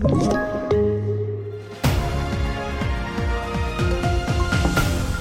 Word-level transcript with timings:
Thank 0.00 0.32
you. 0.32 0.57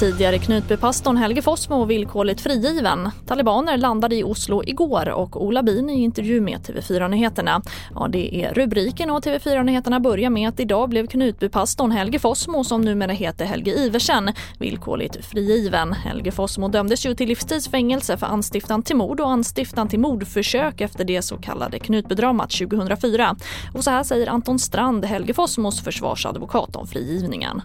Tidigare 0.00 0.38
Knutbypastorn 0.38 1.16
Helge 1.16 1.42
Fossmo 1.42 1.84
villkorligt 1.84 2.40
frigiven. 2.40 3.10
Talibaner 3.26 3.76
landade 3.76 4.16
i 4.16 4.24
Oslo 4.24 4.62
igår 4.66 5.08
och 5.08 5.44
Ola 5.44 5.62
Bin 5.62 5.90
i 5.90 6.02
intervju 6.02 6.40
med 6.40 6.60
TV4-nyheterna. 6.60 7.62
Ja, 7.94 8.08
det 8.08 8.44
är 8.44 8.54
rubriken 8.54 9.10
och 9.10 9.24
TV4-nyheterna 9.24 10.00
börjar 10.00 10.30
med 10.30 10.48
att 10.48 10.60
idag 10.60 10.88
blev 10.88 11.06
Knutbypastorn 11.06 11.90
Helge 11.90 12.18
Fossmo 12.18 12.64
som 12.64 12.80
numera 12.80 13.12
heter 13.12 13.44
Helge 13.44 13.74
Iversen 13.74 14.32
villkorligt 14.58 15.26
frigiven. 15.26 15.92
Helge 15.92 16.32
Fossmo 16.32 16.68
dömdes 16.68 17.06
ju 17.06 17.14
till 17.14 17.28
livstidsfängelse 17.28 18.16
för 18.16 18.26
anstiftan 18.26 18.82
till 18.82 18.96
mord 18.96 19.20
och 19.20 19.30
anstiftan 19.30 19.88
till 19.88 20.00
mordförsök 20.00 20.80
efter 20.80 21.04
det 21.04 21.22
så 21.22 21.36
kallade 21.36 21.78
Knutbydramat 21.78 22.50
2004. 22.50 23.36
Och 23.74 23.84
så 23.84 23.90
här 23.90 24.02
säger 24.02 24.26
Anton 24.26 24.58
Strand, 24.58 25.04
Helge 25.04 25.34
Fossmos 25.34 25.84
försvarsadvokat 25.84 26.76
om 26.76 26.86
frigivningen. 26.86 27.62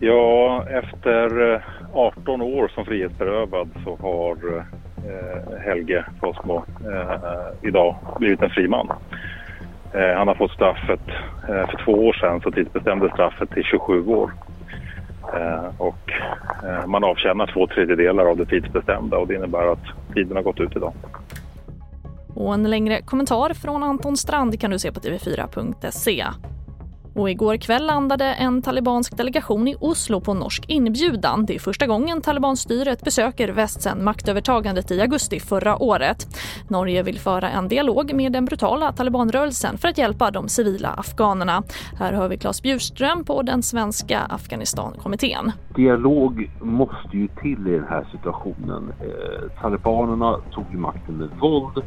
Ja, 0.00 0.64
efter 0.70 1.52
eh, 1.54 1.60
18 1.92 2.42
år 2.42 2.68
som 2.74 2.84
frihetsberövad 2.84 3.68
så 3.84 3.96
har 4.00 4.56
eh, 4.56 5.60
Helge 5.60 6.04
Fossmo 6.20 6.64
eh, 6.84 7.68
idag 7.68 7.96
blivit 8.18 8.42
en 8.42 8.50
fri 8.50 8.68
man. 8.68 8.92
Han 10.16 10.28
har 10.28 10.34
fått 10.34 10.50
straffet 10.50 11.00
för 11.46 11.84
två 11.84 11.92
år 11.92 12.12
sedan 12.12 12.40
så 12.40 12.50
tidsbestämde 12.50 13.10
straffet 13.10 13.50
till 13.50 13.64
27 13.64 14.06
år. 14.06 14.32
Och 15.78 16.12
man 16.86 17.04
avtjänar 17.04 17.46
två 17.46 17.66
tredjedelar 17.66 18.26
av 18.26 18.36
det 18.36 18.46
tidsbestämda 18.46 19.18
och 19.18 19.26
det 19.26 19.34
innebär 19.34 19.72
att 19.72 20.14
tiden 20.14 20.36
har 20.36 20.42
gått 20.42 20.60
ut 20.60 20.76
idag. 20.76 20.92
Och 22.34 22.54
en 22.54 22.70
längre 22.70 23.02
kommentar 23.02 23.54
från 23.54 23.82
Anton 23.82 24.16
Strand 24.16 24.60
kan 24.60 24.70
du 24.70 24.78
se 24.78 24.92
på 24.92 25.00
tv4.se. 25.00 26.24
Och 27.16 27.30
igår 27.30 27.56
kväll 27.56 27.86
landade 27.86 28.24
en 28.24 28.62
talibansk 28.62 29.16
delegation 29.16 29.68
i 29.68 29.76
Oslo 29.80 30.20
på 30.20 30.34
norsk 30.34 30.64
inbjudan. 30.68 31.46
Det 31.46 31.54
är 31.54 31.58
första 31.58 31.86
gången 31.86 32.20
talibanstyret 32.20 33.04
besöker 33.04 33.48
väst 33.48 33.82
sedan 33.82 34.04
maktövertagandet 34.04 34.90
i 34.90 35.00
augusti 35.00 35.40
förra 35.40 35.82
året. 35.82 36.26
Norge 36.68 37.02
vill 37.02 37.18
föra 37.18 37.50
en 37.50 37.68
dialog 37.68 38.14
med 38.14 38.32
den 38.32 38.44
brutala 38.44 38.92
talibanrörelsen 38.92 39.78
för 39.78 39.88
att 39.88 39.98
hjälpa 39.98 40.30
de 40.30 40.48
civila 40.48 40.88
afghanerna. 40.88 41.62
Här 41.98 42.12
hör 42.12 42.28
vi 42.28 42.38
Claes 42.38 42.62
Bjurström 42.62 43.24
på 43.24 43.42
den 43.42 43.62
svenska 43.62 44.20
Afghanistankommittén. 44.20 45.52
Dialog 45.74 46.50
måste 46.60 47.16
ju 47.16 47.28
till 47.28 47.68
i 47.68 47.70
den 47.70 47.86
här 47.88 48.08
situationen. 48.12 48.92
Eh, 49.00 49.60
talibanerna 49.60 50.40
tog 50.52 50.64
ju 50.72 50.78
makten 50.78 51.16
med 51.16 51.28
våld. 51.40 51.84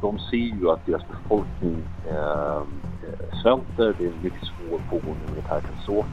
De 0.00 0.18
ser 0.18 0.36
ju 0.36 0.70
att 0.70 0.86
deras 0.86 1.02
befolkning 1.08 1.76
eh, 2.10 2.62
svälter, 3.42 3.94
det 3.98 4.04
är 4.04 4.08
en 4.08 4.22
mycket 4.22 4.48
svår 4.48 4.80
pågående 4.90 5.30
militär 5.30 5.60
katastrof. 5.60 6.06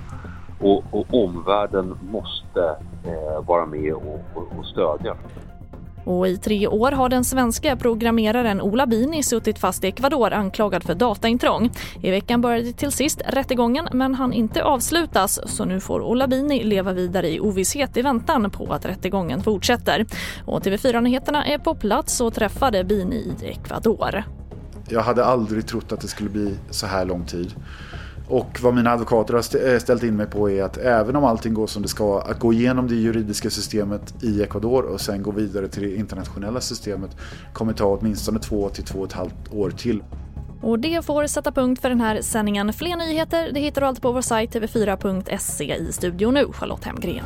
Och, 0.60 0.84
och 0.92 1.06
omvärlden 1.24 1.98
måste 2.12 2.76
eh, 3.06 3.46
vara 3.46 3.66
med 3.66 3.94
och, 3.94 4.20
och, 4.34 4.60
och 4.60 4.66
stödja. 4.66 5.16
Och 6.06 6.28
I 6.28 6.38
tre 6.38 6.68
år 6.68 6.92
har 6.92 7.10
den 7.10 7.24
svenska 7.24 7.76
programmeraren 7.76 8.62
Ola 8.62 8.88
Bini 8.88 9.24
suttit 9.24 9.60
fast 9.60 9.84
i 9.84 9.88
Ecuador 9.88 10.34
anklagad 10.34 10.84
för 10.84 10.96
dataintrång. 10.96 11.70
I 12.02 12.12
veckan 12.12 12.42
började 12.42 12.74
till 12.74 12.92
sist 12.92 13.22
rättegången 13.26 13.88
men 13.92 14.16
han 14.16 14.34
inte 14.34 14.64
avslutas 14.64 15.40
så 15.46 15.66
nu 15.66 15.80
får 15.80 16.02
Ola 16.02 16.28
Bini 16.28 16.64
leva 16.64 16.94
vidare 16.94 17.30
i 17.30 17.40
ovisshet 17.40 17.98
i 17.98 18.02
väntan 18.02 18.50
på 18.50 18.74
att 18.74 18.86
rättegången 18.86 19.44
fortsätter. 19.44 20.06
Och 20.46 20.62
TV4-nyheterna 20.62 21.46
är 21.46 21.58
på 21.58 21.76
plats 21.76 22.22
och 22.22 22.34
träffade 22.34 22.84
Bini 22.84 23.36
i 23.42 23.46
Ecuador. 23.46 24.24
Jag 24.89 25.02
hade 25.02 25.25
aldrig 25.25 25.67
trott 25.67 25.91
att 25.91 26.02
det 26.02 26.08
skulle 26.08 26.30
bli 26.30 26.58
så 26.69 26.88
här 26.88 27.05
lång 27.05 27.25
tid. 27.25 27.53
Och 28.28 28.59
vad 28.61 28.73
mina 28.73 28.91
advokater 28.91 29.33
har 29.33 29.73
eh, 29.73 29.80
ställt 29.80 30.03
in 30.03 30.16
mig 30.16 30.25
på 30.25 30.50
är 30.50 30.64
att 30.64 30.78
även 30.78 31.16
om 31.16 31.23
allting 31.23 31.53
går 31.53 31.67
som 31.67 31.81
det 31.81 31.88
ska, 31.88 32.22
att 32.22 32.39
gå 32.39 32.53
igenom 32.53 32.88
det 32.88 32.95
juridiska 32.95 33.50
systemet 33.50 34.23
i 34.23 34.41
Ecuador 34.41 34.83
och 34.83 35.02
sen 35.02 35.23
gå 35.23 35.31
vidare 35.31 35.68
till 35.68 35.84
det 35.84 35.95
internationella 35.95 36.62
systemet 36.62 37.18
kommer 37.53 37.74
ta 37.74 37.85
åtminstone 37.85 38.40
två 38.40 38.69
till 38.69 38.84
två 38.84 39.00
och 39.00 39.06
ett 39.06 39.13
halvt 39.13 39.53
år 39.53 39.69
till. 39.69 40.03
Och 40.62 40.79
det 40.79 41.06
får 41.06 41.28
sätta 41.28 41.51
punkt 41.51 41.81
för 41.81 41.90
den 41.90 42.01
här 42.01 42.22
sändningen. 42.22 42.74
Fler 42.74 42.95
nyheter 42.95 43.51
det 43.53 43.59
hittar 43.59 43.81
du 43.81 43.88
alltid 43.88 44.01
på 44.01 44.12
vår 44.12 44.22
sajt 44.22 44.56
tv4.se 44.56 45.75
i 45.75 45.91
studion 45.91 46.34
nu, 46.34 46.45
Charlotte 46.51 46.84
Hemgren. 46.84 47.25